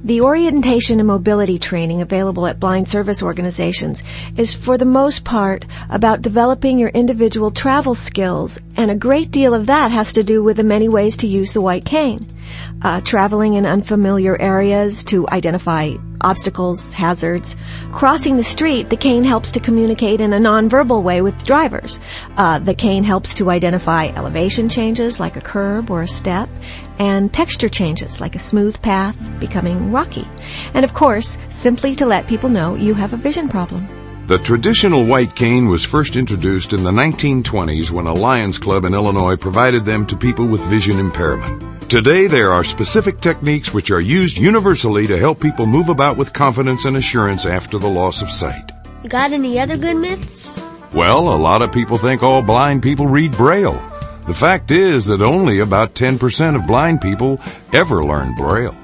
The 0.03 0.23
orientation 0.23 0.99
and 0.99 1.07
mobility 1.07 1.59
training 1.59 2.01
available 2.01 2.47
at 2.47 2.59
blind 2.59 2.89
service 2.89 3.23
organizations 3.23 4.03
is 4.37 4.55
for 4.55 4.79
the 4.79 4.87
most 4.87 5.25
part 5.25 5.67
about 5.91 6.23
developing 6.23 6.79
your 6.79 6.89
individual 6.89 7.51
travel 7.51 7.95
skills, 7.95 8.59
and 8.77 8.91
a 8.91 8.95
great 8.97 9.31
deal 9.31 9.53
of 9.53 9.67
that 9.67 9.91
has 9.91 10.15
to 10.15 10.25
do 10.25 10.43
with 10.43 10.57
the 10.57 10.65
many 10.65 10.89
ways 10.89 11.19
to 11.19 11.27
use 11.27 11.53
the 11.53 11.61
white 11.61 11.85
cane. 11.85 12.27
Uh, 12.81 13.03
traveling 13.03 13.55
in 13.55 13.67
unfamiliar 13.67 14.41
areas 14.41 15.05
to 15.05 15.29
identify 15.29 15.95
obstacles, 16.21 16.93
hazards. 16.93 17.57
Crossing 17.93 18.37
the 18.37 18.45
street, 18.45 18.91
the 18.91 18.97
cane 18.97 19.25
helps 19.25 19.53
to 19.53 19.61
communicate 19.61 20.21
in 20.21 20.33
a 20.33 20.39
nonverbal 20.39 21.03
way 21.03 21.23
with 21.23 21.45
drivers. 21.45 22.01
Uh, 22.37 22.59
the 22.59 22.75
cane 22.75 23.05
helps 23.05 23.35
to 23.37 23.51
identify 23.51 24.07
elevation 24.09 24.69
changes 24.69 25.21
like 25.21 25.37
a 25.37 25.41
curb 25.41 25.91
or 25.91 26.03
a 26.03 26.09
step, 26.09 26.49
and 26.99 27.33
texture 27.33 27.69
changes 27.69 28.21
like 28.21 28.35
a 28.35 28.39
smooth 28.39 28.81
path 28.83 29.17
becoming 29.41 29.93
rocky. 29.93 30.29
And 30.75 30.85
of 30.85 30.93
course, 30.93 31.39
simply 31.49 31.95
to 31.97 32.07
let 32.07 32.27
people 32.27 32.49
know 32.49 32.75
you 32.75 32.95
have 32.95 33.13
a 33.13 33.17
vision 33.17 33.49
problem. 33.49 33.89
The 34.27 34.39
traditional 34.39 35.05
white 35.05 35.35
cane 35.35 35.67
was 35.67 35.85
first 35.85 36.15
introduced 36.15 36.73
in 36.73 36.85
the 36.85 36.93
1920s 36.93 37.91
when 37.91 38.07
a 38.07 38.13
Lions 38.13 38.59
Club 38.59 38.85
in 38.85 38.95
Illinois 38.95 39.35
provided 39.35 39.85
them 39.85 40.07
to 40.07 40.17
people 40.17 40.47
with 40.47 40.61
vision 40.67 41.01
impairment. 41.01 41.80
Today, 41.91 42.29
there 42.29 42.53
are 42.53 42.63
specific 42.63 43.21
techniques 43.21 43.75
which 43.75 43.91
are 43.91 43.99
used 43.99 44.39
universally 44.39 45.09
to 45.09 45.19
help 45.19 45.41
people 45.41 45.67
move 45.67 45.89
about 45.89 46.17
with 46.17 46.33
confidence 46.33 46.85
and 46.85 46.97
assurance 46.97 47.47
after 47.47 47.81
the 47.81 47.89
loss 47.89 48.23
of 48.23 48.31
sight. 48.31 48.71
You 49.03 49.09
got 49.09 49.33
any 49.33 49.59
other 49.59 49.77
good 49.77 49.97
myths? 49.97 50.65
Well, 50.95 51.35
a 51.35 51.35
lot 51.35 51.63
of 51.63 51.73
people 51.73 51.99
think 51.99 52.23
all 52.23 52.43
blind 52.43 52.85
people 52.85 53.09
read 53.09 53.33
Braille. 53.33 53.75
The 54.29 54.33
fact 54.33 54.71
is 54.71 55.07
that 55.07 55.21
only 55.21 55.59
about 55.59 55.95
10% 55.95 56.55
of 56.55 56.65
blind 56.65 57.01
people 57.01 57.41
ever 57.73 58.05
learn 58.05 58.37
Braille. 58.37 58.79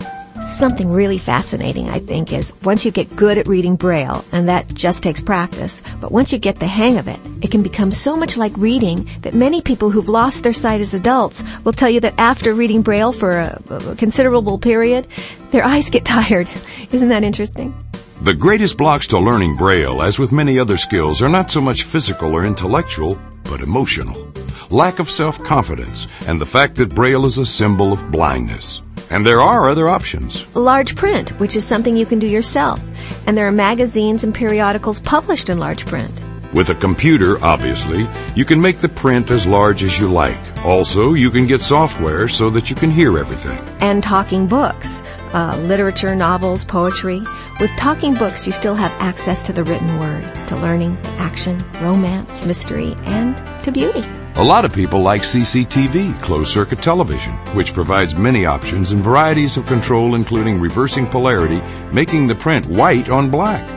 Something 0.48 0.90
really 0.90 1.18
fascinating, 1.18 1.88
I 1.90 1.98
think, 1.98 2.32
is 2.32 2.54
once 2.62 2.84
you 2.84 2.92
get 2.92 3.14
good 3.16 3.36
at 3.36 3.48
reading 3.48 3.74
Braille, 3.74 4.24
and 4.32 4.48
that 4.48 4.72
just 4.72 5.02
takes 5.02 5.20
practice, 5.20 5.82
but 6.00 6.12
once 6.12 6.32
you 6.32 6.38
get 6.38 6.56
the 6.56 6.66
hang 6.68 6.98
of 6.98 7.08
it, 7.08 7.18
it 7.42 7.50
can 7.50 7.62
become 7.62 7.90
so 7.90 8.16
much 8.16 8.36
like 8.36 8.56
reading 8.56 9.08
that 9.22 9.34
many 9.34 9.60
people 9.60 9.90
who've 9.90 10.08
lost 10.08 10.44
their 10.44 10.52
sight 10.52 10.80
as 10.80 10.94
adults 10.94 11.42
will 11.64 11.72
tell 11.72 11.90
you 11.90 12.00
that 12.00 12.14
after 12.16 12.54
reading 12.54 12.80
Braille 12.80 13.12
for 13.12 13.32
a, 13.32 13.60
a 13.70 13.96
considerable 13.96 14.56
period, 14.56 15.06
their 15.50 15.64
eyes 15.64 15.90
get 15.90 16.04
tired. 16.16 16.48
Isn't 16.92 17.08
that 17.08 17.24
interesting? 17.24 17.74
The 18.22 18.32
greatest 18.32 18.78
blocks 18.78 19.06
to 19.08 19.18
learning 19.18 19.56
Braille, 19.56 20.00
as 20.00 20.18
with 20.18 20.32
many 20.32 20.58
other 20.58 20.78
skills, 20.78 21.20
are 21.20 21.28
not 21.28 21.50
so 21.50 21.60
much 21.60 21.82
physical 21.82 22.32
or 22.32 22.46
intellectual, 22.46 23.20
but 23.44 23.60
emotional. 23.60 24.32
Lack 24.70 25.00
of 25.00 25.10
self-confidence, 25.10 26.06
and 26.28 26.40
the 26.40 26.46
fact 26.46 26.76
that 26.76 26.94
Braille 26.94 27.26
is 27.26 27.36
a 27.36 27.44
symbol 27.44 27.92
of 27.92 28.10
blindness. 28.10 28.80
And 29.10 29.24
there 29.24 29.40
are 29.40 29.70
other 29.70 29.88
options. 29.88 30.46
Large 30.56 30.96
print, 30.96 31.30
which 31.38 31.56
is 31.56 31.64
something 31.64 31.96
you 31.96 32.06
can 32.06 32.18
do 32.18 32.26
yourself. 32.26 32.80
And 33.26 33.36
there 33.36 33.46
are 33.46 33.52
magazines 33.52 34.24
and 34.24 34.34
periodicals 34.34 35.00
published 35.00 35.48
in 35.48 35.58
large 35.58 35.86
print. 35.86 36.25
With 36.56 36.70
a 36.70 36.74
computer, 36.74 37.36
obviously, 37.44 38.08
you 38.34 38.46
can 38.46 38.58
make 38.58 38.78
the 38.78 38.88
print 38.88 39.30
as 39.30 39.46
large 39.46 39.84
as 39.84 39.98
you 39.98 40.10
like. 40.10 40.38
Also, 40.64 41.12
you 41.12 41.30
can 41.30 41.46
get 41.46 41.60
software 41.60 42.28
so 42.28 42.48
that 42.48 42.70
you 42.70 42.76
can 42.76 42.90
hear 42.90 43.18
everything. 43.18 43.62
And 43.82 44.02
talking 44.02 44.46
books, 44.46 45.02
uh, 45.34 45.54
literature, 45.66 46.16
novels, 46.16 46.64
poetry. 46.64 47.22
With 47.60 47.70
talking 47.76 48.14
books, 48.14 48.46
you 48.46 48.54
still 48.54 48.74
have 48.74 48.90
access 48.92 49.42
to 49.42 49.52
the 49.52 49.64
written 49.64 49.98
word, 49.98 50.48
to 50.48 50.56
learning, 50.56 50.96
action, 51.18 51.58
romance, 51.82 52.46
mystery, 52.46 52.94
and 53.04 53.36
to 53.60 53.70
beauty. 53.70 54.02
A 54.36 54.42
lot 54.42 54.64
of 54.64 54.72
people 54.72 55.02
like 55.02 55.20
CCTV, 55.20 56.18
closed 56.22 56.54
circuit 56.54 56.80
television, 56.80 57.34
which 57.54 57.74
provides 57.74 58.14
many 58.14 58.46
options 58.46 58.92
and 58.92 59.04
varieties 59.04 59.58
of 59.58 59.66
control 59.66 60.14
including 60.14 60.58
reversing 60.58 61.06
polarity, 61.06 61.60
making 61.92 62.26
the 62.26 62.34
print 62.34 62.64
white 62.64 63.10
on 63.10 63.30
black. 63.30 63.75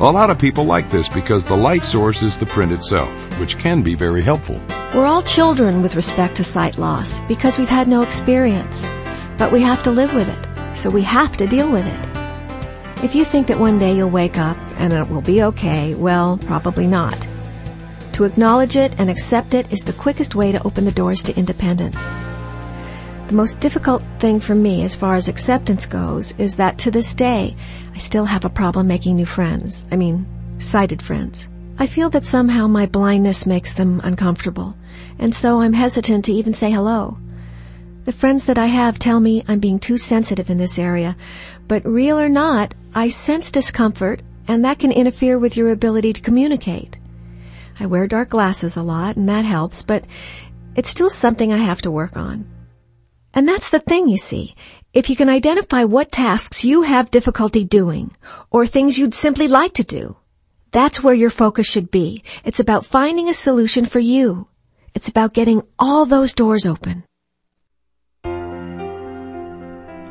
A 0.00 0.12
lot 0.12 0.30
of 0.30 0.38
people 0.38 0.64
like 0.64 0.90
this 0.90 1.08
because 1.08 1.44
the 1.44 1.56
light 1.56 1.84
source 1.84 2.22
is 2.22 2.36
the 2.36 2.46
print 2.46 2.70
itself, 2.70 3.40
which 3.40 3.58
can 3.58 3.82
be 3.82 3.94
very 3.94 4.22
helpful. 4.22 4.60
We're 4.94 5.06
all 5.06 5.22
children 5.22 5.82
with 5.82 5.96
respect 5.96 6.36
to 6.36 6.44
sight 6.44 6.78
loss 6.78 7.20
because 7.22 7.58
we've 7.58 7.68
had 7.68 7.88
no 7.88 8.02
experience. 8.02 8.88
But 9.38 9.50
we 9.50 9.60
have 9.62 9.82
to 9.82 9.90
live 9.90 10.14
with 10.14 10.28
it, 10.28 10.76
so 10.76 10.88
we 10.88 11.02
have 11.02 11.36
to 11.38 11.46
deal 11.46 11.72
with 11.72 11.86
it. 11.86 13.04
If 13.04 13.14
you 13.14 13.24
think 13.24 13.48
that 13.48 13.58
one 13.58 13.78
day 13.78 13.96
you'll 13.96 14.10
wake 14.10 14.38
up 14.38 14.56
and 14.78 14.92
it 14.92 15.08
will 15.08 15.22
be 15.22 15.42
okay, 15.42 15.94
well, 15.94 16.38
probably 16.38 16.86
not. 16.86 17.26
To 18.12 18.24
acknowledge 18.24 18.76
it 18.76 18.94
and 18.98 19.08
accept 19.10 19.54
it 19.54 19.72
is 19.72 19.80
the 19.80 19.92
quickest 19.92 20.34
way 20.34 20.52
to 20.52 20.62
open 20.64 20.84
the 20.84 20.92
doors 20.92 21.22
to 21.24 21.36
independence. 21.36 22.08
The 23.28 23.34
most 23.34 23.60
difficult 23.60 24.02
thing 24.20 24.40
for 24.40 24.54
me 24.54 24.84
as 24.84 24.96
far 24.96 25.14
as 25.14 25.28
acceptance 25.28 25.84
goes 25.84 26.32
is 26.38 26.56
that 26.56 26.78
to 26.78 26.90
this 26.90 27.12
day, 27.12 27.54
I 27.94 27.98
still 27.98 28.24
have 28.24 28.46
a 28.46 28.48
problem 28.48 28.86
making 28.88 29.16
new 29.16 29.26
friends. 29.26 29.84
I 29.92 29.96
mean, 29.96 30.24
sighted 30.58 31.02
friends. 31.02 31.46
I 31.78 31.86
feel 31.86 32.08
that 32.08 32.24
somehow 32.24 32.68
my 32.68 32.86
blindness 32.86 33.44
makes 33.44 33.74
them 33.74 34.00
uncomfortable, 34.02 34.78
and 35.18 35.34
so 35.34 35.60
I'm 35.60 35.74
hesitant 35.74 36.24
to 36.24 36.32
even 36.32 36.54
say 36.54 36.70
hello. 36.70 37.18
The 38.06 38.12
friends 38.12 38.46
that 38.46 38.56
I 38.56 38.64
have 38.64 38.98
tell 38.98 39.20
me 39.20 39.44
I'm 39.46 39.60
being 39.60 39.78
too 39.78 39.98
sensitive 39.98 40.48
in 40.48 40.56
this 40.56 40.78
area, 40.78 41.14
but 41.68 41.84
real 41.84 42.18
or 42.18 42.30
not, 42.30 42.72
I 42.94 43.10
sense 43.10 43.50
discomfort 43.50 44.22
and 44.48 44.64
that 44.64 44.78
can 44.78 44.90
interfere 44.90 45.38
with 45.38 45.54
your 45.54 45.70
ability 45.70 46.14
to 46.14 46.22
communicate. 46.22 46.98
I 47.78 47.84
wear 47.84 48.06
dark 48.06 48.30
glasses 48.30 48.78
a 48.78 48.82
lot 48.82 49.16
and 49.16 49.28
that 49.28 49.44
helps, 49.44 49.82
but 49.82 50.06
it's 50.74 50.88
still 50.88 51.10
something 51.10 51.52
I 51.52 51.58
have 51.58 51.82
to 51.82 51.90
work 51.90 52.16
on. 52.16 52.46
And 53.38 53.46
that's 53.46 53.70
the 53.70 53.78
thing, 53.78 54.08
you 54.08 54.16
see. 54.16 54.56
If 54.92 55.08
you 55.08 55.14
can 55.14 55.28
identify 55.28 55.84
what 55.84 56.10
tasks 56.10 56.64
you 56.64 56.82
have 56.82 57.12
difficulty 57.12 57.64
doing, 57.64 58.10
or 58.50 58.66
things 58.66 58.98
you'd 58.98 59.14
simply 59.14 59.46
like 59.46 59.74
to 59.74 59.84
do, 59.84 60.16
that's 60.72 61.04
where 61.04 61.14
your 61.14 61.30
focus 61.30 61.70
should 61.70 61.88
be. 61.88 62.24
It's 62.42 62.58
about 62.58 62.84
finding 62.84 63.28
a 63.28 63.34
solution 63.34 63.86
for 63.86 64.00
you. 64.00 64.48
It's 64.92 65.08
about 65.08 65.34
getting 65.34 65.62
all 65.78 66.04
those 66.04 66.34
doors 66.34 66.66
open. 66.66 67.04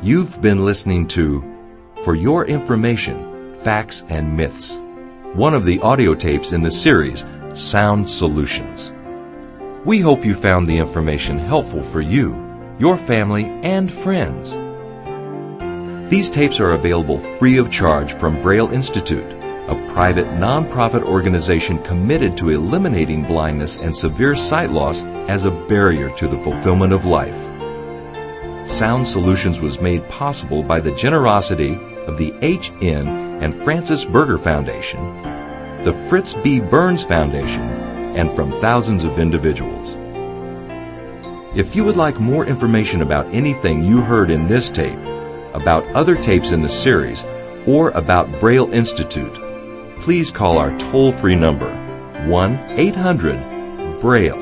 You've 0.02 0.40
been 0.40 0.64
listening 0.64 1.06
to 1.08 1.44
For 2.04 2.14
Your 2.14 2.46
Information, 2.46 3.54
Facts 3.56 4.06
and 4.08 4.38
Myths, 4.38 4.80
one 5.34 5.52
of 5.52 5.66
the 5.66 5.80
audio 5.80 6.14
tapes 6.14 6.54
in 6.54 6.62
the 6.62 6.70
series 6.70 7.26
Sound 7.52 8.08
Solutions. 8.08 8.90
We 9.84 9.98
hope 9.98 10.24
you 10.24 10.34
found 10.34 10.66
the 10.66 10.78
information 10.78 11.38
helpful 11.38 11.82
for 11.82 12.00
you, 12.00 12.47
your 12.78 12.96
family, 12.96 13.44
and 13.62 13.92
friends. 13.92 14.56
These 16.10 16.30
tapes 16.30 16.60
are 16.60 16.70
available 16.70 17.18
free 17.36 17.58
of 17.58 17.70
charge 17.70 18.12
from 18.12 18.40
Braille 18.40 18.72
Institute, 18.72 19.30
a 19.68 19.92
private 19.92 20.26
nonprofit 20.26 21.02
organization 21.02 21.82
committed 21.82 22.36
to 22.38 22.50
eliminating 22.50 23.24
blindness 23.24 23.76
and 23.76 23.94
severe 23.94 24.34
sight 24.34 24.70
loss 24.70 25.04
as 25.28 25.44
a 25.44 25.50
barrier 25.50 26.08
to 26.16 26.28
the 26.28 26.38
fulfillment 26.38 26.92
of 26.92 27.04
life. 27.04 27.36
Sound 28.66 29.06
Solutions 29.06 29.60
was 29.60 29.80
made 29.80 30.08
possible 30.08 30.62
by 30.62 30.80
the 30.80 30.94
generosity 30.94 31.74
of 32.06 32.16
the 32.16 32.32
H.N. 32.42 33.08
and 33.42 33.54
Frances 33.54 34.04
Berger 34.04 34.38
Foundation, 34.38 35.22
the 35.84 35.92
Fritz 36.08 36.32
B. 36.32 36.60
Burns 36.60 37.02
Foundation, 37.02 37.62
and 38.16 38.30
from 38.34 38.52
thousands 38.60 39.04
of 39.04 39.18
individuals. 39.18 39.96
If 41.58 41.74
you 41.74 41.82
would 41.82 41.96
like 41.96 42.20
more 42.20 42.46
information 42.46 43.02
about 43.02 43.26
anything 43.34 43.82
you 43.82 44.00
heard 44.00 44.30
in 44.30 44.46
this 44.46 44.70
tape, 44.70 45.00
about 45.54 45.84
other 45.86 46.14
tapes 46.14 46.52
in 46.52 46.62
the 46.62 46.68
series, 46.68 47.24
or 47.66 47.90
about 47.90 48.30
Braille 48.38 48.72
Institute, 48.72 49.34
please 49.98 50.30
call 50.30 50.56
our 50.56 50.78
toll 50.78 51.10
free 51.10 51.34
number 51.34 51.68
1 52.28 52.56
800 52.78 54.00
Braille. 54.00 54.38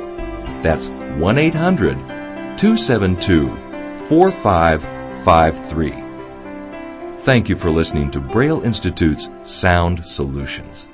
That's 0.62 0.88
1 0.88 1.38
800 1.38 1.96
272 2.58 3.48
4553. 4.08 5.94
Thank 7.22 7.48
you 7.48 7.56
for 7.56 7.70
listening 7.70 8.10
to 8.10 8.20
Braille 8.20 8.62
Institute's 8.62 9.30
Sound 9.44 10.04
Solutions. 10.04 10.86